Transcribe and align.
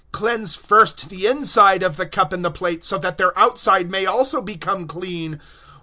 Cleanse 0.11 0.55
first 0.55 1.09
the 1.09 1.27
inside 1.27 1.83
of 1.83 1.95
the 1.95 2.07
cup 2.07 2.33
and 2.33 2.43
the 2.43 2.49
platter, 2.49 2.97
that 2.97 3.19
its 3.19 3.33
outside 3.35 3.93
also 4.07 4.39
may 4.41 4.45
become 4.47 4.87
clean. 4.87 5.39